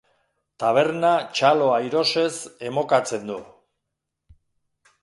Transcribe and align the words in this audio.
Taberna 0.63 1.11
txalo 1.39 1.67
airosez 1.75 2.33
emokatzen 2.71 3.31
da. 3.33 3.39